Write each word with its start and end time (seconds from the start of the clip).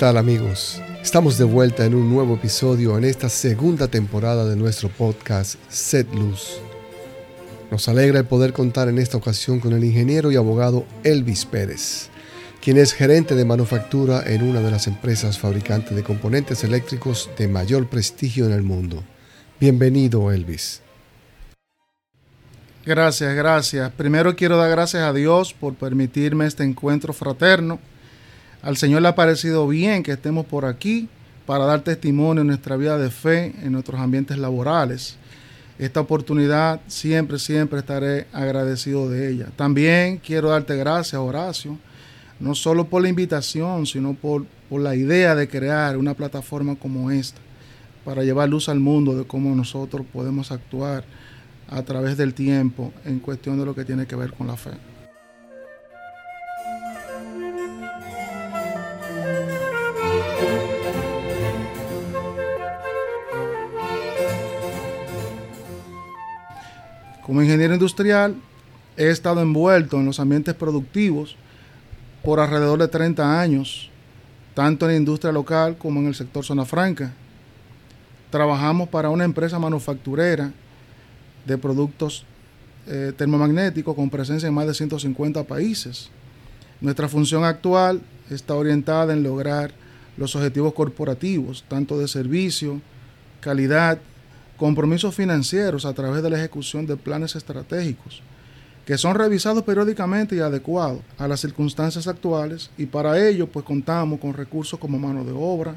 tal 0.00 0.16
amigos? 0.16 0.80
Estamos 1.02 1.36
de 1.36 1.44
vuelta 1.44 1.84
en 1.84 1.94
un 1.94 2.08
nuevo 2.08 2.36
episodio 2.36 2.96
en 2.96 3.04
esta 3.04 3.28
segunda 3.28 3.86
temporada 3.86 4.46
de 4.46 4.56
nuestro 4.56 4.88
podcast 4.88 5.56
Set 5.68 6.10
Luz. 6.14 6.58
Nos 7.70 7.86
alegra 7.86 8.20
el 8.20 8.24
poder 8.24 8.54
contar 8.54 8.88
en 8.88 8.98
esta 8.98 9.18
ocasión 9.18 9.60
con 9.60 9.74
el 9.74 9.84
ingeniero 9.84 10.32
y 10.32 10.36
abogado 10.36 10.86
Elvis 11.04 11.44
Pérez, 11.44 12.08
quien 12.62 12.78
es 12.78 12.94
gerente 12.94 13.34
de 13.34 13.44
manufactura 13.44 14.22
en 14.24 14.42
una 14.42 14.60
de 14.60 14.70
las 14.70 14.86
empresas 14.86 15.38
fabricantes 15.38 15.94
de 15.94 16.02
componentes 16.02 16.64
eléctricos 16.64 17.28
de 17.36 17.48
mayor 17.48 17.86
prestigio 17.86 18.46
en 18.46 18.52
el 18.52 18.62
mundo. 18.62 19.04
Bienvenido 19.60 20.32
Elvis. 20.32 20.80
Gracias, 22.86 23.34
gracias. 23.34 23.92
Primero 23.92 24.34
quiero 24.34 24.56
dar 24.56 24.70
gracias 24.70 25.02
a 25.02 25.12
Dios 25.12 25.52
por 25.52 25.74
permitirme 25.74 26.46
este 26.46 26.64
encuentro 26.64 27.12
fraterno 27.12 27.78
al 28.62 28.76
Señor 28.76 29.02
le 29.02 29.08
ha 29.08 29.14
parecido 29.14 29.66
bien 29.66 30.02
que 30.02 30.12
estemos 30.12 30.44
por 30.46 30.64
aquí 30.64 31.08
para 31.46 31.64
dar 31.64 31.80
testimonio 31.80 32.42
en 32.42 32.48
nuestra 32.48 32.76
vida 32.76 32.98
de 32.98 33.10
fe, 33.10 33.54
en 33.62 33.72
nuestros 33.72 34.00
ambientes 34.00 34.38
laborales. 34.38 35.16
Esta 35.78 36.00
oportunidad 36.00 36.80
siempre, 36.86 37.38
siempre 37.38 37.78
estaré 37.78 38.26
agradecido 38.32 39.08
de 39.08 39.32
ella. 39.32 39.46
También 39.56 40.18
quiero 40.18 40.50
darte 40.50 40.76
gracias, 40.76 41.20
Horacio, 41.20 41.78
no 42.38 42.54
solo 42.54 42.84
por 42.84 43.00
la 43.02 43.08
invitación, 43.08 43.86
sino 43.86 44.12
por, 44.14 44.44
por 44.68 44.82
la 44.82 44.94
idea 44.94 45.34
de 45.34 45.48
crear 45.48 45.96
una 45.96 46.12
plataforma 46.12 46.76
como 46.76 47.10
esta, 47.10 47.40
para 48.04 48.22
llevar 48.22 48.50
luz 48.50 48.68
al 48.68 48.78
mundo 48.78 49.16
de 49.16 49.24
cómo 49.24 49.54
nosotros 49.56 50.06
podemos 50.12 50.52
actuar 50.52 51.04
a 51.68 51.82
través 51.82 52.16
del 52.18 52.34
tiempo 52.34 52.92
en 53.06 53.20
cuestión 53.20 53.58
de 53.58 53.64
lo 53.64 53.74
que 53.74 53.84
tiene 53.84 54.06
que 54.06 54.16
ver 54.16 54.32
con 54.34 54.46
la 54.46 54.56
fe. 54.56 54.89
Como 67.30 67.42
ingeniero 67.42 67.74
industrial, 67.74 68.34
he 68.96 69.08
estado 69.08 69.40
envuelto 69.40 70.00
en 70.00 70.04
los 70.04 70.18
ambientes 70.18 70.52
productivos 70.52 71.36
por 72.24 72.40
alrededor 72.40 72.80
de 72.80 72.88
30 72.88 73.40
años, 73.40 73.88
tanto 74.52 74.84
en 74.84 74.90
la 74.90 74.98
industria 74.98 75.30
local 75.30 75.78
como 75.78 76.00
en 76.00 76.08
el 76.08 76.16
sector 76.16 76.44
zona 76.44 76.64
franca. 76.64 77.12
Trabajamos 78.30 78.88
para 78.88 79.10
una 79.10 79.22
empresa 79.22 79.60
manufacturera 79.60 80.50
de 81.46 81.56
productos 81.56 82.24
eh, 82.88 83.12
termomagnéticos 83.16 83.94
con 83.94 84.10
presencia 84.10 84.48
en 84.48 84.54
más 84.54 84.66
de 84.66 84.74
150 84.74 85.44
países. 85.44 86.10
Nuestra 86.80 87.06
función 87.06 87.44
actual 87.44 88.00
está 88.28 88.56
orientada 88.56 89.12
en 89.12 89.22
lograr 89.22 89.70
los 90.16 90.34
objetivos 90.34 90.74
corporativos, 90.74 91.64
tanto 91.68 91.96
de 91.96 92.08
servicio, 92.08 92.80
calidad 93.40 94.00
compromisos 94.60 95.14
financieros 95.14 95.86
a 95.86 95.94
través 95.94 96.22
de 96.22 96.28
la 96.28 96.36
ejecución 96.36 96.84
de 96.84 96.98
planes 96.98 97.34
estratégicos, 97.34 98.20
que 98.84 98.98
son 98.98 99.14
revisados 99.14 99.64
periódicamente 99.64 100.36
y 100.36 100.40
adecuados 100.40 101.00
a 101.16 101.26
las 101.26 101.40
circunstancias 101.40 102.06
actuales 102.06 102.70
y 102.76 102.84
para 102.84 103.26
ello 103.26 103.46
pues 103.46 103.64
contamos 103.64 104.20
con 104.20 104.34
recursos 104.34 104.78
como 104.78 104.98
mano 104.98 105.24
de 105.24 105.32
obra, 105.32 105.76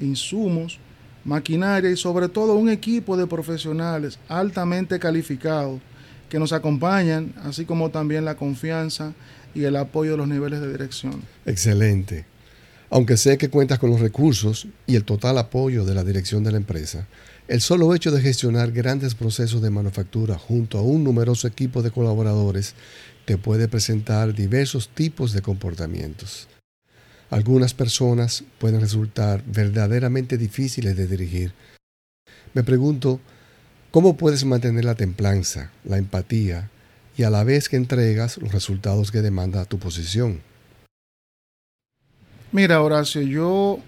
insumos, 0.00 0.78
maquinaria 1.24 1.90
y 1.90 1.96
sobre 1.96 2.28
todo 2.28 2.54
un 2.54 2.70
equipo 2.70 3.16
de 3.16 3.26
profesionales 3.26 4.20
altamente 4.28 5.00
calificados 5.00 5.80
que 6.28 6.38
nos 6.38 6.52
acompañan, 6.52 7.34
así 7.42 7.64
como 7.64 7.90
también 7.90 8.24
la 8.24 8.36
confianza 8.36 9.14
y 9.52 9.64
el 9.64 9.74
apoyo 9.74 10.12
de 10.12 10.18
los 10.18 10.28
niveles 10.28 10.60
de 10.60 10.70
dirección. 10.70 11.22
Excelente. 11.44 12.24
Aunque 12.88 13.16
sé 13.16 13.36
que 13.36 13.50
cuentas 13.50 13.80
con 13.80 13.90
los 13.90 13.98
recursos 13.98 14.68
y 14.86 14.94
el 14.94 15.02
total 15.02 15.38
apoyo 15.38 15.84
de 15.84 15.94
la 15.94 16.04
dirección 16.04 16.44
de 16.44 16.52
la 16.52 16.58
empresa, 16.58 17.08
el 17.52 17.60
solo 17.60 17.94
hecho 17.94 18.10
de 18.10 18.22
gestionar 18.22 18.72
grandes 18.72 19.14
procesos 19.14 19.60
de 19.60 19.68
manufactura 19.68 20.38
junto 20.38 20.78
a 20.78 20.82
un 20.82 21.04
numeroso 21.04 21.46
equipo 21.46 21.82
de 21.82 21.90
colaboradores 21.90 22.74
te 23.26 23.36
puede 23.36 23.68
presentar 23.68 24.32
diversos 24.32 24.88
tipos 24.88 25.34
de 25.34 25.42
comportamientos. 25.42 26.48
Algunas 27.28 27.74
personas 27.74 28.42
pueden 28.58 28.80
resultar 28.80 29.44
verdaderamente 29.44 30.38
difíciles 30.38 30.96
de 30.96 31.06
dirigir. 31.06 31.52
Me 32.54 32.64
pregunto, 32.64 33.20
¿cómo 33.90 34.16
puedes 34.16 34.46
mantener 34.46 34.86
la 34.86 34.94
templanza, 34.94 35.72
la 35.84 35.98
empatía 35.98 36.70
y 37.18 37.24
a 37.24 37.28
la 37.28 37.44
vez 37.44 37.68
que 37.68 37.76
entregas 37.76 38.38
los 38.38 38.50
resultados 38.50 39.12
que 39.12 39.20
demanda 39.20 39.66
tu 39.66 39.78
posición? 39.78 40.40
Mira, 42.50 42.80
Horacio, 42.80 43.20
yo 43.20 43.78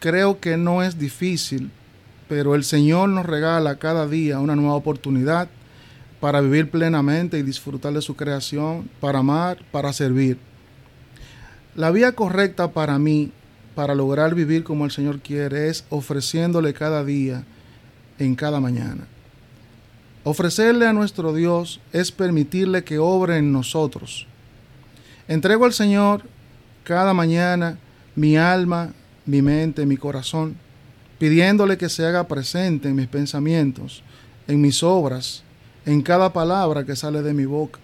creo 0.00 0.40
que 0.40 0.56
no 0.56 0.82
es 0.82 0.98
difícil 0.98 1.70
pero 2.28 2.54
el 2.54 2.64
Señor 2.64 3.08
nos 3.08 3.26
regala 3.26 3.76
cada 3.76 4.06
día 4.06 4.38
una 4.38 4.54
nueva 4.54 4.74
oportunidad 4.74 5.48
para 6.20 6.40
vivir 6.40 6.70
plenamente 6.70 7.38
y 7.38 7.42
disfrutar 7.42 7.92
de 7.92 8.02
su 8.02 8.16
creación, 8.16 8.88
para 9.00 9.20
amar, 9.20 9.58
para 9.70 9.92
servir. 9.92 10.38
La 11.74 11.90
vía 11.90 12.12
correcta 12.12 12.72
para 12.72 12.98
mí, 12.98 13.30
para 13.74 13.94
lograr 13.94 14.34
vivir 14.34 14.64
como 14.64 14.84
el 14.84 14.90
Señor 14.90 15.20
quiere, 15.20 15.68
es 15.68 15.84
ofreciéndole 15.90 16.74
cada 16.74 17.04
día, 17.04 17.44
en 18.18 18.34
cada 18.34 18.60
mañana. 18.60 19.06
Ofrecerle 20.24 20.86
a 20.86 20.92
nuestro 20.92 21.32
Dios 21.32 21.80
es 21.92 22.10
permitirle 22.10 22.84
que 22.84 22.98
obre 22.98 23.38
en 23.38 23.52
nosotros. 23.52 24.26
Entrego 25.28 25.64
al 25.64 25.72
Señor 25.72 26.22
cada 26.82 27.14
mañana 27.14 27.78
mi 28.16 28.36
alma, 28.36 28.92
mi 29.24 29.40
mente, 29.40 29.86
mi 29.86 29.96
corazón 29.96 30.56
pidiéndole 31.18 31.76
que 31.76 31.88
se 31.88 32.06
haga 32.06 32.28
presente 32.28 32.88
en 32.88 32.96
mis 32.96 33.08
pensamientos, 33.08 34.02
en 34.46 34.60
mis 34.60 34.82
obras, 34.82 35.42
en 35.84 36.02
cada 36.02 36.32
palabra 36.32 36.84
que 36.84 36.96
sale 36.96 37.22
de 37.22 37.34
mi 37.34 37.44
boca. 37.44 37.80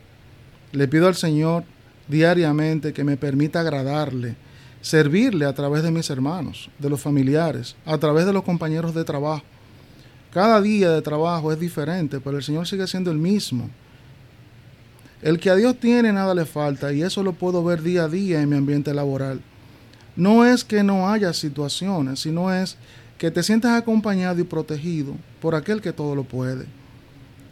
Le 0.72 0.88
pido 0.88 1.08
al 1.08 1.14
Señor 1.14 1.64
diariamente 2.08 2.92
que 2.92 3.04
me 3.04 3.16
permita 3.16 3.60
agradarle, 3.60 4.36
servirle 4.80 5.46
a 5.46 5.54
través 5.54 5.82
de 5.82 5.90
mis 5.90 6.10
hermanos, 6.10 6.70
de 6.78 6.90
los 6.90 7.00
familiares, 7.00 7.76
a 7.86 7.98
través 7.98 8.26
de 8.26 8.32
los 8.32 8.44
compañeros 8.44 8.94
de 8.94 9.04
trabajo. 9.04 9.44
Cada 10.32 10.60
día 10.60 10.90
de 10.90 11.02
trabajo 11.02 11.52
es 11.52 11.60
diferente, 11.60 12.20
pero 12.20 12.36
el 12.36 12.42
Señor 12.42 12.66
sigue 12.66 12.86
siendo 12.86 13.10
el 13.10 13.18
mismo. 13.18 13.70
El 15.22 15.38
que 15.38 15.48
a 15.48 15.54
Dios 15.54 15.78
tiene 15.78 16.12
nada 16.12 16.34
le 16.34 16.44
falta 16.44 16.92
y 16.92 17.02
eso 17.02 17.22
lo 17.22 17.32
puedo 17.32 17.64
ver 17.64 17.82
día 17.82 18.04
a 18.04 18.08
día 18.08 18.42
en 18.42 18.48
mi 18.50 18.56
ambiente 18.56 18.92
laboral. 18.92 19.40
No 20.16 20.44
es 20.44 20.64
que 20.64 20.82
no 20.82 21.08
haya 21.08 21.32
situaciones, 21.32 22.20
sino 22.20 22.52
es 22.52 22.76
que 23.24 23.30
te 23.30 23.42
sientas 23.42 23.72
acompañado 23.72 24.38
y 24.38 24.44
protegido 24.44 25.16
por 25.40 25.54
aquel 25.54 25.80
que 25.80 25.94
todo 25.94 26.14
lo 26.14 26.24
puede. 26.24 26.66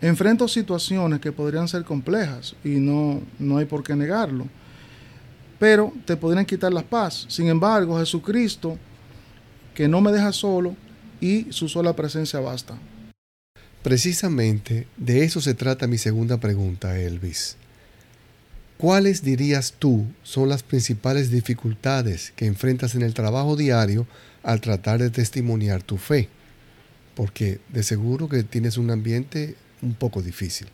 Enfrento 0.02 0.46
situaciones 0.46 1.18
que 1.18 1.32
podrían 1.32 1.66
ser 1.66 1.82
complejas 1.82 2.54
y 2.62 2.72
no, 2.72 3.22
no 3.38 3.56
hay 3.56 3.64
por 3.64 3.82
qué 3.82 3.96
negarlo, 3.96 4.48
pero 5.58 5.90
te 6.04 6.14
podrían 6.14 6.44
quitar 6.44 6.74
la 6.74 6.82
paz. 6.82 7.24
Sin 7.26 7.48
embargo, 7.48 7.98
Jesucristo, 7.98 8.76
que 9.74 9.88
no 9.88 10.02
me 10.02 10.12
deja 10.12 10.30
solo 10.30 10.76
y 11.22 11.50
su 11.50 11.70
sola 11.70 11.96
presencia 11.96 12.38
basta. 12.38 12.74
Precisamente 13.82 14.86
de 14.98 15.24
eso 15.24 15.40
se 15.40 15.54
trata 15.54 15.86
mi 15.86 15.96
segunda 15.96 16.36
pregunta, 16.36 16.98
Elvis. 16.98 17.56
¿Cuáles 18.82 19.22
dirías 19.22 19.74
tú 19.78 20.06
son 20.24 20.48
las 20.48 20.64
principales 20.64 21.30
dificultades 21.30 22.32
que 22.34 22.46
enfrentas 22.46 22.96
en 22.96 23.02
el 23.02 23.14
trabajo 23.14 23.54
diario 23.54 24.08
al 24.42 24.60
tratar 24.60 24.98
de 24.98 25.08
testimoniar 25.08 25.84
tu 25.84 25.98
fe, 25.98 26.28
porque 27.14 27.60
de 27.68 27.84
seguro 27.84 28.28
que 28.28 28.42
tienes 28.42 28.78
un 28.78 28.90
ambiente 28.90 29.54
un 29.82 29.94
poco 29.94 30.20
difícil. 30.20 30.66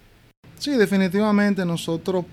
Sí, 0.59 0.71
definitivamente 0.71 1.67
nosotros 1.67 2.25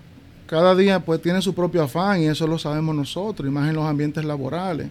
cada 0.48 0.74
día 0.75 1.01
pues 1.01 1.22
tiene 1.22 1.42
su 1.42 1.54
propio 1.54 1.83
afán 1.83 2.22
y 2.22 2.27
eso 2.27 2.48
lo 2.48 2.57
sabemos 2.57 2.95
nosotros, 2.95 3.45
y 3.45 3.51
más 3.51 3.68
en 3.68 3.75
los 3.75 3.86
ambientes 3.86 4.24
laborales. 4.24 4.88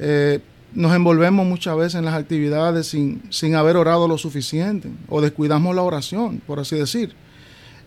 Eh, 0.00 0.40
nos 0.74 0.92
envolvemos 0.96 1.46
muchas 1.46 1.76
veces 1.76 1.94
en 1.94 2.06
las 2.06 2.14
actividades 2.14 2.88
sin, 2.88 3.22
sin 3.30 3.54
haber 3.54 3.76
orado 3.76 4.08
lo 4.08 4.18
suficiente 4.18 4.88
o 5.08 5.20
descuidamos 5.20 5.76
la 5.76 5.82
oración, 5.82 6.42
por 6.44 6.58
así 6.58 6.74
decir. 6.74 7.14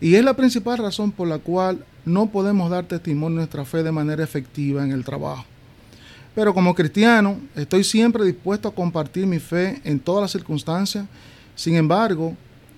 Y 0.00 0.14
es 0.14 0.24
la 0.24 0.32
principal 0.32 0.78
razón 0.78 1.12
por 1.12 1.28
la 1.28 1.40
cual 1.40 1.84
no 2.06 2.30
podemos 2.30 2.70
dar 2.70 2.86
testimonio 2.86 3.36
de 3.36 3.42
nuestra 3.42 3.66
fe 3.66 3.82
de 3.82 3.92
manera 3.92 4.24
efectiva 4.24 4.82
en 4.82 4.92
el 4.92 5.04
trabajo. 5.04 5.44
Pero 6.34 6.54
como 6.54 6.74
cristiano, 6.74 7.38
estoy 7.54 7.82
siempre 7.82 8.24
dispuesto 8.24 8.68
a 8.68 8.74
compartir 8.74 9.26
mi 9.26 9.38
fe 9.38 9.80
en 9.84 9.98
todas 9.98 10.22
las 10.22 10.30
circunstancias. 10.30 11.04
Sin 11.54 11.74
embargo, 11.74 12.34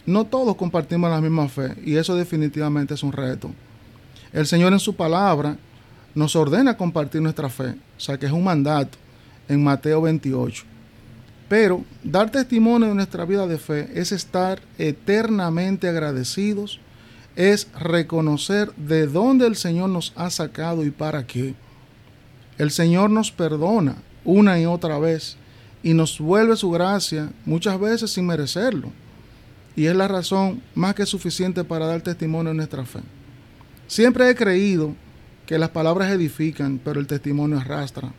no 0.07 0.25
todos 0.25 0.57
compartimos 0.57 1.11
la 1.11 1.21
misma 1.21 1.49
fe 1.49 1.75
y 1.85 1.97
eso 1.97 2.17
definitivamente 2.17 2.95
es 2.95 3.03
un 3.03 3.13
reto. 3.13 3.51
El 4.33 4.47
Señor 4.47 4.73
en 4.73 4.81
su 4.81 4.97
palabra 4.97 5.57
nos 6.15 6.35
ordena 6.35 6.77
compartir 6.77 7.21
nuestra 7.21 7.49
fe, 7.49 7.71
o 7.97 8.01
sea 8.01 8.19
que 8.19 8.27
es 8.27 8.33
un 8.33 8.45
mandato 8.45 8.97
en 9.49 9.63
Mateo 9.63 10.03
28. 10.03 10.65
Pero 11.49 11.85
dar 12.05 12.31
testimonio 12.31 12.89
de 12.89 12.95
nuestra 12.95 13.25
vida 13.25 13.47
de 13.47 13.59
fe 13.59 13.91
es 13.95 14.13
estar 14.13 14.61
eternamente 14.79 15.89
agradecidos, 15.89 16.81
es 17.37 17.69
reconocer 17.79 18.73
de 18.77 19.07
dónde 19.07 19.47
el 19.47 19.57
Señor 19.57 19.91
nos 19.91 20.13
ha 20.17 20.31
sacado 20.31 20.85
y 20.85 20.91
para 20.91 21.27
qué. 21.27 21.55
El 22.59 22.71
Señor 22.71 23.11
nos 23.11 23.31
perdona 23.31 23.97
una 24.25 24.61
y 24.61 24.67
otra 24.67 24.99
vez 24.99 25.37
y 25.83 25.95
nos 25.95 26.19
vuelve 26.19 26.57
su 26.57 26.71
gracia 26.71 27.31
muchas 27.45 27.79
veces 27.79 28.11
sin 28.11 28.27
merecerlo. 28.27 28.91
Y 29.77 29.87
es 29.87 29.95
la 29.95 30.09
razón 30.09 30.61
más 30.75 30.95
que 30.95 31.07
suficiente 31.07 31.63
para 31.63 31.87
dar 31.87 32.01
testimonio 32.01 32.51
en 32.51 32.57
nuestra 32.57 32.85
fe. 32.85 33.01
Siempre 33.87 34.29
he 34.29 34.35
creído 34.35 34.95
que 35.47 35.59
las 35.59 35.71
palabras 35.71 36.11
edifican, 36.11 36.81
pero 36.85 37.01
el 37.01 37.07
testimonio 37.07 37.59
arrastra. 37.59 38.13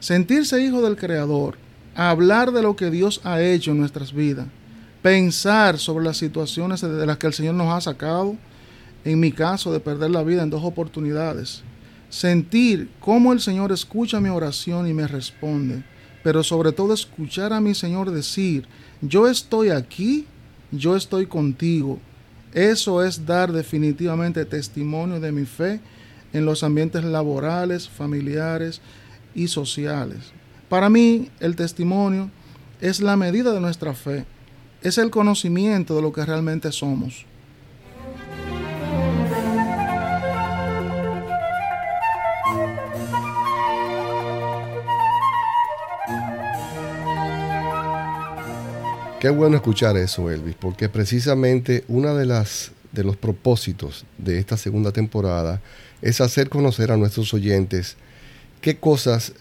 Sentirse 0.00 0.60
hijo 0.60 0.82
del 0.82 0.96
Creador, 0.96 1.56
hablar 1.94 2.52
de 2.52 2.60
lo 2.60 2.76
que 2.76 2.90
Dios 2.90 3.20
ha 3.24 3.40
hecho 3.40 3.70
en 3.70 3.78
nuestras 3.78 4.12
vidas, 4.12 4.48
pensar 5.04 5.78
sobre 5.78 6.02
las 6.02 6.16
situaciones 6.16 6.80
de 6.80 7.04
las 7.04 7.18
que 7.18 7.26
el 7.26 7.34
Señor 7.34 7.56
nos 7.56 7.70
ha 7.70 7.78
sacado, 7.82 8.38
en 9.04 9.20
mi 9.20 9.32
caso 9.32 9.70
de 9.70 9.78
perder 9.78 10.10
la 10.10 10.22
vida 10.22 10.42
en 10.42 10.48
dos 10.48 10.64
oportunidades, 10.64 11.62
sentir 12.08 12.88
cómo 13.00 13.34
el 13.34 13.40
Señor 13.40 13.70
escucha 13.70 14.18
mi 14.18 14.30
oración 14.30 14.88
y 14.88 14.94
me 14.94 15.06
responde, 15.06 15.84
pero 16.22 16.42
sobre 16.42 16.72
todo 16.72 16.94
escuchar 16.94 17.52
a 17.52 17.60
mi 17.60 17.74
Señor 17.74 18.12
decir, 18.12 18.66
yo 19.02 19.28
estoy 19.28 19.68
aquí, 19.68 20.24
yo 20.70 20.96
estoy 20.96 21.26
contigo. 21.26 21.98
Eso 22.54 23.04
es 23.04 23.26
dar 23.26 23.52
definitivamente 23.52 24.46
testimonio 24.46 25.20
de 25.20 25.32
mi 25.32 25.44
fe 25.44 25.82
en 26.32 26.46
los 26.46 26.62
ambientes 26.62 27.04
laborales, 27.04 27.90
familiares 27.90 28.80
y 29.34 29.48
sociales. 29.48 30.32
Para 30.70 30.88
mí, 30.88 31.28
el 31.40 31.56
testimonio 31.56 32.30
es 32.80 33.02
la 33.02 33.18
medida 33.18 33.52
de 33.52 33.60
nuestra 33.60 33.92
fe, 33.92 34.24
es 34.84 34.98
el 34.98 35.10
conocimiento 35.10 35.96
de 35.96 36.02
lo 36.02 36.12
que 36.12 36.24
realmente 36.24 36.70
somos. 36.70 37.26
Qué 49.18 49.30
bueno 49.30 49.56
escuchar 49.56 49.96
eso, 49.96 50.30
Elvis, 50.30 50.54
porque 50.54 50.90
precisamente 50.90 51.84
una 51.88 52.12
de 52.12 52.26
las 52.26 52.72
de 52.92 53.02
los 53.02 53.16
propósitos 53.16 54.04
de 54.18 54.38
esta 54.38 54.56
segunda 54.56 54.92
temporada 54.92 55.60
es 56.02 56.20
hacer 56.20 56.48
conocer 56.48 56.92
a 56.92 56.96
nuestros 56.96 57.34
oyentes 57.34 57.96
qué 58.60 58.76
cosas 58.76 59.32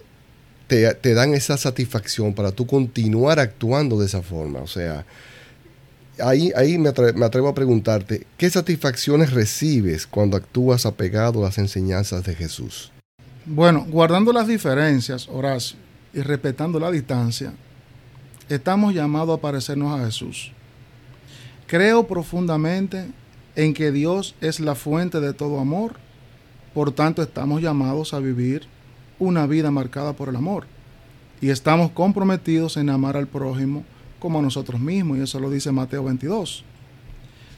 te, 0.68 1.14
dan 1.14 1.34
esa 1.34 1.58
satisfacción 1.58 2.34
para 2.34 2.52
tú 2.52 2.66
continuar 2.66 3.40
actuando 3.40 4.00
de 4.00 4.06
esa 4.06 4.22
forma. 4.22 4.60
O 4.60 4.68
sea, 4.68 5.06
ahí, 6.20 6.52
ahí 6.56 6.78
me, 6.78 6.92
me 7.16 7.26
atrevo 7.26 7.48
a 7.48 7.56
preguntarte, 7.56 8.28
¿qué 8.38 8.50
satisfacciones 8.50 9.32
recibes 9.34 10.08
cuando 10.08 10.38
actúas 10.38 10.86
apegado 10.86 11.40
a 11.40 11.46
las 11.46 11.58
enseñanzas 11.58 12.24
de 12.24 12.36
Jesús? 12.36 12.92
Bueno, 13.46 13.86
guardando 13.90 14.32
las 14.32 14.48
diferencias, 14.48 15.28
Horacio, 15.28 15.78
y 16.14 16.22
respetando 16.22 16.80
la 16.80 16.92
distancia, 16.92 17.54
estamos 18.50 18.94
llamados 18.94 19.38
a 19.38 19.42
parecernos 19.42 20.00
a 20.00 20.06
Jesús. 20.06 20.52
Creo 21.68 22.08
profundamente 22.08 23.08
en 23.56 23.74
que 23.74 23.92
Dios 23.92 24.36
es 24.42 24.60
la 24.60 24.76
fuente 24.76 25.20
de 25.20 25.34
todo 25.34 25.60
amor, 25.60 25.96
por 26.74 26.92
tanto 26.92 27.22
estamos 27.22 27.62
llamados 27.62 28.14
a 28.14 28.20
vivir 28.20 28.64
una 29.20 29.46
vida 29.46 29.72
marcada 29.72 30.14
por 30.14 30.30
el 30.30 30.36
amor 30.36 30.66
y 31.40 31.50
estamos 31.50 31.92
comprometidos 31.92 32.78
en 32.78 32.90
amar 32.90 33.18
al 33.18 33.28
prójimo 33.28 33.84
como 34.24 34.40
a 34.40 34.42
nosotros 34.42 34.80
mismos, 34.80 35.18
y 35.18 35.22
eso 35.22 35.38
lo 35.38 35.50
dice 35.50 35.70
Mateo 35.74 36.06
22. 36.06 36.64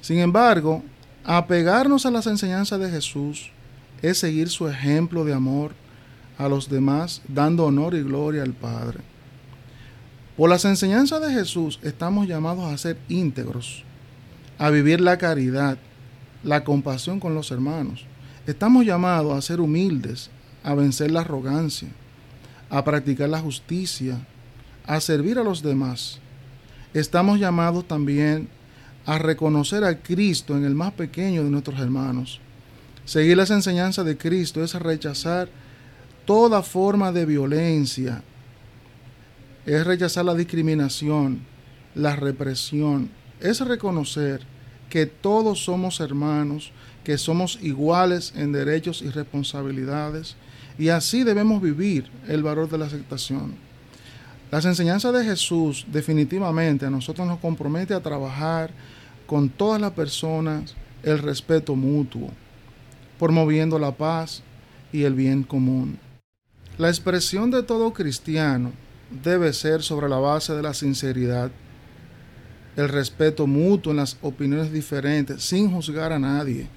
Sin 0.02 0.18
embargo, 0.18 0.82
apegarnos 1.24 2.08
a 2.08 2.12
las 2.12 2.26
enseñanzas 2.26 2.80
de 2.80 2.90
Jesús 2.90 3.52
es 4.02 4.18
seguir 4.18 4.50
su 4.50 4.68
ejemplo 4.68 5.24
de 5.26 5.36
amor 5.36 5.74
a 6.40 6.50
los 6.50 6.68
demás, 6.68 7.22
dando 7.28 7.66
honor 7.66 7.94
y 7.94 8.02
gloria 8.02 8.42
al 8.42 8.54
Padre. 8.54 9.02
Por 10.36 10.50
las 10.50 10.66
enseñanzas 10.66 11.22
de 11.22 11.32
Jesús 11.32 11.80
estamos 11.84 12.28
llamados 12.28 12.66
a 12.66 12.78
ser 12.80 12.98
íntegros, 13.10 13.84
a 14.58 14.72
vivir 14.72 15.02
la 15.02 15.20
caridad, 15.20 15.78
la 16.42 16.64
compasión 16.64 17.20
con 17.20 17.36
los 17.36 17.52
hermanos. 17.52 18.08
Estamos 18.48 18.88
llamados 18.88 19.38
a 19.38 19.42
ser 19.44 19.62
humildes, 19.62 20.32
a 20.64 20.74
vencer 20.74 21.12
la 21.12 21.22
arrogancia, 21.22 21.90
a 22.72 22.84
practicar 22.84 23.30
la 23.30 23.40
justicia, 23.40 24.18
a 24.88 25.00
servir 25.00 25.38
a 25.38 25.44
los 25.44 25.62
demás. 25.62 26.22
Estamos 26.96 27.42
llamados 27.42 27.86
también 27.86 28.48
a 29.06 29.18
reconocer 29.18 29.84
a 29.84 30.02
Cristo 30.02 30.56
en 30.56 30.64
el 30.64 30.74
más 30.76 30.94
pequeño 30.94 31.44
de 31.44 31.50
nuestros 31.50 31.78
hermanos. 31.78 32.40
Seguir 33.04 33.36
las 33.36 33.52
enseñanzas 33.52 34.06
de 34.06 34.18
Cristo 34.18 34.64
es 34.64 34.74
rechazar 34.76 35.50
toda 36.24 36.64
forma 36.64 37.12
de 37.12 37.26
violencia, 37.26 38.24
es 39.66 39.86
rechazar 39.86 40.24
la 40.24 40.36
discriminación, 40.36 41.42
la 41.96 42.16
represión, 42.16 43.10
es 43.42 43.60
reconocer 43.60 44.48
que 44.90 45.06
todos 45.06 45.66
somos 45.66 46.00
hermanos, 46.00 46.72
que 47.04 47.18
somos 47.18 47.60
iguales 47.62 48.32
en 48.38 48.54
derechos 48.54 49.02
y 49.02 49.10
responsabilidades, 49.10 50.38
y 50.80 50.88
así 50.88 51.26
debemos 51.26 51.62
vivir 51.62 52.10
el 52.30 52.42
valor 52.42 52.70
de 52.70 52.78
la 52.78 52.86
aceptación. 52.86 53.65
Las 54.52 54.66
enseñanzas 54.66 55.14
de 55.14 55.24
Jesús 55.24 55.86
definitivamente 55.92 56.86
a 56.86 56.90
nosotros 56.90 57.28
nos 57.28 57.40
compromete 57.40 57.94
a 57.94 58.02
trabajar 58.02 58.72
con 59.26 59.50
todas 59.50 59.82
las 59.82 59.92
personas 59.92 60.76
el 61.04 61.20
respeto 61.20 61.76
mutuo, 61.76 62.30
promoviendo 63.20 63.80
la 63.80 63.92
paz 63.92 64.44
y 64.92 65.04
el 65.04 65.14
bien 65.14 65.44
común. 65.44 66.00
La 66.78 66.90
expresión 66.90 67.52
de 67.52 67.64
todo 67.64 67.94
cristiano 67.94 68.72
debe 69.24 69.54
ser 69.54 69.82
sobre 69.82 70.10
la 70.10 70.18
base 70.18 70.54
de 70.54 70.62
la 70.62 70.74
sinceridad, 70.74 71.52
el 72.76 72.90
respeto 72.90 73.48
mutuo 73.48 73.92
en 73.92 73.98
las 73.98 74.18
opiniones 74.22 74.72
diferentes, 74.72 75.44
sin 75.44 75.72
juzgar 75.72 76.12
a 76.12 76.20
nadie. 76.20 76.68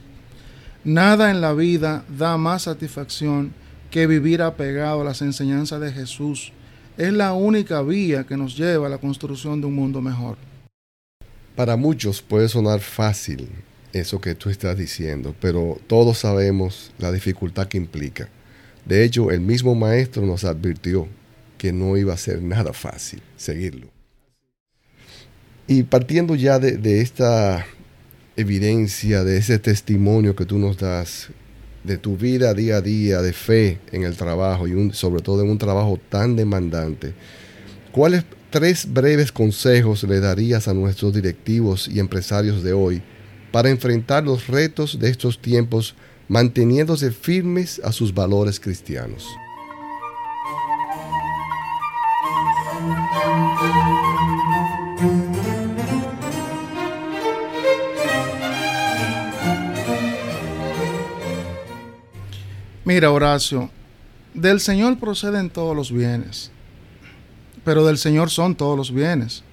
Nada 0.84 1.30
en 1.30 1.40
la 1.40 1.52
vida 1.52 2.04
da 2.08 2.36
más 2.36 2.62
satisfacción 2.62 3.52
que 3.90 4.06
vivir 4.06 4.42
apegado 4.42 5.00
a 5.00 5.04
las 5.04 5.22
enseñanzas 5.22 5.80
de 5.80 5.92
Jesús. 5.92 6.52
Es 6.98 7.12
la 7.12 7.32
única 7.32 7.80
vía 7.82 8.24
que 8.24 8.36
nos 8.36 8.56
lleva 8.56 8.88
a 8.88 8.90
la 8.90 8.98
construcción 8.98 9.60
de 9.60 9.68
un 9.68 9.74
mundo 9.74 10.02
mejor. 10.02 10.36
Para 11.54 11.76
muchos 11.76 12.20
puede 12.20 12.48
sonar 12.48 12.80
fácil 12.80 13.48
eso 13.92 14.20
que 14.20 14.34
tú 14.34 14.50
estás 14.50 14.76
diciendo, 14.76 15.32
pero 15.40 15.78
todos 15.86 16.18
sabemos 16.18 16.92
la 16.98 17.12
dificultad 17.12 17.68
que 17.68 17.76
implica. 17.78 18.28
De 18.84 19.04
hecho, 19.04 19.30
el 19.30 19.40
mismo 19.40 19.76
maestro 19.76 20.26
nos 20.26 20.42
advirtió 20.42 21.06
que 21.56 21.72
no 21.72 21.96
iba 21.96 22.14
a 22.14 22.16
ser 22.16 22.42
nada 22.42 22.72
fácil 22.72 23.22
seguirlo. 23.36 23.86
Y 25.68 25.84
partiendo 25.84 26.34
ya 26.34 26.58
de, 26.58 27.00
esta 27.00 27.64
evidencia, 28.34 29.22
de 29.22 29.36
ese 29.36 29.60
testimonio 29.60 30.34
que 30.34 30.46
tú 30.46 30.58
nos 30.58 30.78
das, 30.78 31.28
de 31.88 31.98
tu 31.98 32.16
vida 32.16 32.54
día 32.54 32.76
a 32.76 32.80
día, 32.80 33.20
de 33.20 33.32
fe 33.32 33.80
en 33.90 34.04
el 34.04 34.16
trabajo 34.16 34.68
y 34.68 34.92
sobre 34.92 35.22
todo 35.22 35.42
en 35.42 35.50
un 35.50 35.58
trabajo 35.58 35.98
tan 36.08 36.36
demandante, 36.36 37.14
¿cuáles 37.90 38.24
tres 38.50 38.86
breves 38.92 39.32
consejos 39.32 40.04
le 40.04 40.20
darías 40.20 40.68
a 40.68 40.74
nuestros 40.74 41.14
directivos 41.14 41.88
y 41.88 41.98
empresarios 41.98 42.62
de 42.62 42.72
hoy 42.72 43.02
para 43.50 43.70
enfrentar 43.70 44.22
los 44.22 44.46
retos 44.46 44.98
de 45.00 45.10
estos 45.10 45.40
tiempos 45.40 45.96
manteniéndose 46.28 47.10
firmes 47.10 47.80
a 47.82 47.90
sus 47.90 48.14
valores 48.14 48.60
cristianos? 48.60 49.26
Mira, 62.88 63.10
Horacio, 63.10 63.68
del 64.32 64.60
Señor 64.60 64.98
proceden 64.98 65.50
todos 65.50 65.76
los 65.76 65.92
bienes, 65.92 66.50
pero 67.62 67.84
del 67.84 67.98
Señor 67.98 68.30
son 68.30 68.54
todos 68.54 68.78
los 68.78 68.90
bienes. 68.90 69.44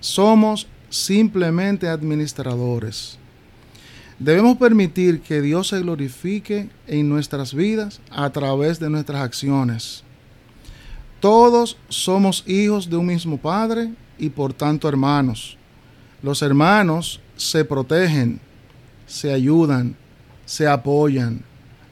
Somos 0.00 0.66
simplemente 0.90 1.88
administradores. 1.88 3.16
Debemos 4.18 4.58
permitir 4.58 5.22
que 5.22 5.40
Dios 5.40 5.68
se 5.68 5.80
glorifique 5.80 6.68
en 6.86 7.08
nuestras 7.08 7.54
vidas 7.54 8.02
a 8.10 8.28
través 8.28 8.78
de 8.78 8.90
nuestras 8.90 9.22
acciones. 9.22 10.04
Todos 11.20 11.78
somos 11.88 12.44
hijos 12.46 12.90
de 12.90 12.98
un 12.98 13.06
mismo 13.06 13.38
Padre 13.38 13.94
y 14.18 14.28
por 14.28 14.52
tanto 14.52 14.90
hermanos. 14.90 15.56
Los 16.22 16.42
hermanos 16.42 17.18
se 17.34 17.64
protegen, 17.64 18.38
se 19.06 19.32
ayudan, 19.32 19.96
se 20.44 20.68
apoyan 20.68 21.42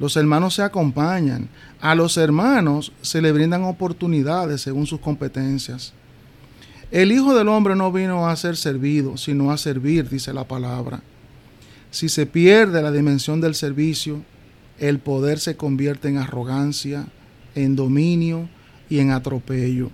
los 0.03 0.17
hermanos 0.17 0.55
se 0.55 0.63
acompañan. 0.63 1.49
A 1.81 1.95
los 1.95 2.17
hermanos 2.17 2.91
se 3.03 3.23
le 3.23 3.31
brindan 3.31 3.63
oportunidades 3.63 4.61
según 4.61 4.85
sus 4.85 4.99
competencias. 4.99 5.93
El 6.91 7.13
Hijo 7.13 7.37
del 7.37 7.47
Hombre 7.47 7.77
no 7.77 7.93
vino 7.93 8.29
a 8.29 8.35
ser 8.35 8.57
servido, 8.57 9.17
sino 9.17 9.53
a 9.53 9.59
servir, 9.59 10.09
dice 10.09 10.33
la 10.33 10.43
palabra. 10.43 11.05
Si 11.93 12.09
se 12.09 12.27
pierde 12.27 12.83
la 12.83 12.91
dimensión 12.91 13.41
del 13.41 13.55
servicio, 13.55 14.25
el 14.81 14.99
poder 14.99 15.39
se 15.39 15.57
convierte 15.57 16.09
en 16.09 16.19
arrogancia, 16.19 17.07
en 17.55 17.77
dominio 17.77 18.49
y 18.91 18.99
en 18.99 19.13
atropello. 19.13 19.93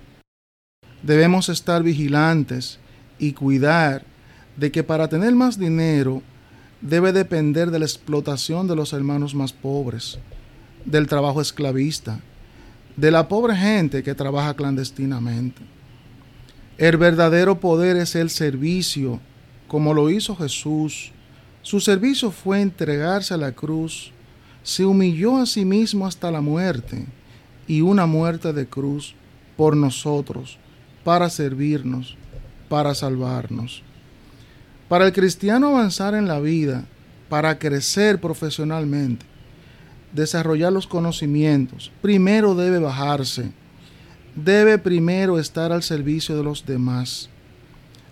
Debemos 1.03 1.49
estar 1.49 1.83
vigilantes 1.83 2.79
y 3.19 3.33
cuidar 3.33 4.03
de 4.57 4.71
que 4.71 4.83
para 4.83 5.07
tener 5.07 5.35
más 5.35 5.59
dinero 5.59 6.23
debe 6.81 7.11
depender 7.11 7.71
de 7.71 7.79
la 7.79 7.85
explotación 7.85 8.67
de 8.67 8.75
los 8.75 8.93
hermanos 8.93 9.35
más 9.35 9.53
pobres, 9.53 10.19
del 10.85 11.07
trabajo 11.07 11.41
esclavista, 11.41 12.19
de 12.95 13.11
la 13.11 13.27
pobre 13.27 13.55
gente 13.55 14.03
que 14.03 14.15
trabaja 14.15 14.53
clandestinamente. 14.53 15.61
El 16.77 16.97
verdadero 16.97 17.59
poder 17.59 17.97
es 17.97 18.15
el 18.15 18.29
servicio, 18.29 19.19
como 19.67 19.93
lo 19.93 20.09
hizo 20.09 20.35
Jesús. 20.35 21.11
Su 21.61 21.79
servicio 21.81 22.31
fue 22.31 22.61
entregarse 22.61 23.33
a 23.33 23.37
la 23.37 23.51
cruz, 23.51 24.11
se 24.63 24.85
humilló 24.85 25.37
a 25.37 25.45
sí 25.45 25.65
mismo 25.65 26.07
hasta 26.07 26.31
la 26.31 26.41
muerte, 26.41 27.05
y 27.67 27.81
una 27.81 28.05
muerte 28.05 28.53
de 28.53 28.67
cruz 28.67 29.13
por 29.57 29.75
nosotros, 29.75 30.57
para 31.03 31.29
servirnos, 31.29 32.17
para 32.69 32.95
salvarnos. 32.95 33.83
Para 34.89 35.05
el 35.05 35.13
cristiano 35.13 35.67
avanzar 35.67 36.15
en 36.15 36.27
la 36.27 36.39
vida, 36.39 36.83
para 37.29 37.59
crecer 37.59 38.19
profesionalmente, 38.19 39.23
desarrollar 40.13 40.73
los 40.73 40.87
conocimientos, 40.87 41.91
primero 42.01 42.55
debe 42.55 42.79
bajarse, 42.79 43.51
debe 44.35 44.79
primero 44.79 45.37
estar 45.37 45.71
al 45.71 45.83
servicio 45.83 46.35
de 46.35 46.43
los 46.43 46.65
demás. 46.65 47.29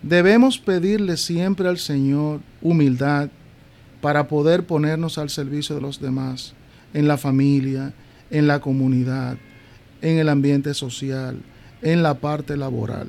Debemos 0.02 0.58
pedirle 0.58 1.16
siempre 1.16 1.68
al 1.68 1.78
Señor 1.78 2.42
humildad 2.62 3.28
para 4.00 4.28
poder 4.28 4.64
ponernos 4.64 5.18
al 5.18 5.30
servicio 5.30 5.74
de 5.74 5.80
los 5.80 6.00
demás, 6.00 6.54
en 6.94 7.08
la 7.08 7.18
familia, 7.18 7.92
en 8.30 8.46
la 8.46 8.60
comunidad, 8.60 9.36
en 10.00 10.18
el 10.18 10.28
ambiente 10.28 10.74
social, 10.74 11.42
en 11.82 12.04
la 12.04 12.14
parte 12.14 12.56
laboral. 12.56 13.08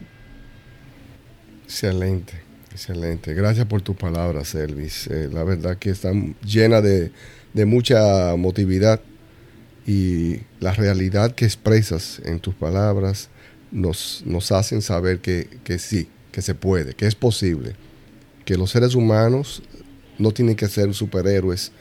Excelente. 1.65 2.48
Excelente. 2.79 3.33
Gracias 3.33 3.65
por 3.65 3.81
tus 3.81 3.97
palabras, 3.97 4.55
Elvis. 4.55 5.07
Eh, 5.07 5.29
la 5.33 5.43
verdad 5.43 5.75
que 5.77 5.89
están 5.89 6.37
llenas 6.45 6.81
de, 6.81 7.11
mucha 7.65 8.37
motividad 8.37 9.01
y 9.85 10.37
la 10.61 10.71
realidad 10.71 11.35
que 11.35 11.43
expresas 11.43 12.21
en 12.23 12.39
tus 12.39 12.55
palabras 12.55 13.27
nos, 13.69 14.23
nos 14.25 14.53
hacen 14.53 14.81
saber 14.81 15.19
que, 15.19 15.49
que 15.65 15.77
sí, 15.77 16.07
que 16.31 16.41
se 16.41 16.55
puede, 16.55 16.93
que 16.93 17.05
es 17.05 17.15
posible, 17.15 17.75
que 18.45 18.55
los 18.55 18.71
seres 18.71 18.95
humanos 18.95 19.61
no 20.17 20.31
tienen 20.31 20.55
que 20.55 20.69
ser 20.69 20.93
superhéroes. 20.93 21.73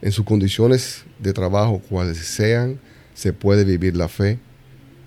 En 0.00 0.12
sus 0.12 0.24
condiciones 0.24 1.04
de 1.18 1.34
trabajo, 1.34 1.82
cuales 1.90 2.16
sean, 2.16 2.80
se 3.12 3.34
puede 3.34 3.64
vivir 3.64 3.98
la 3.98 4.08
fe 4.08 4.38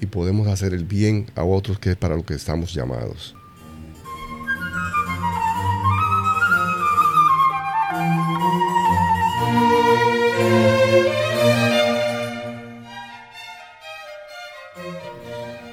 y 0.01 0.05
podemos 0.05 0.47
hacer 0.47 0.75
el 0.75 0.85
bien 0.85 1.25
a 1.33 1.43
otros 1.43 1.79
que 1.79 1.89
es 1.89 1.95
para 1.95 2.15
lo 2.15 2.23
que 2.23 2.35
estamos 2.35 2.75
llamados. 2.75 3.35